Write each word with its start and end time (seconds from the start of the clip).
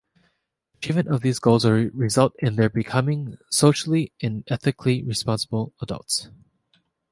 Achievement 0.77 1.09
of 1.09 1.21
these 1.21 1.37
goals 1.37 1.63
will 1.63 1.91
result 1.93 2.33
in 2.39 2.55
their 2.55 2.71
becoming 2.71 3.37
socially 3.51 4.11
and 4.19 4.43
ethically 4.47 5.03
responsible 5.03 5.73
adults. 5.79 6.31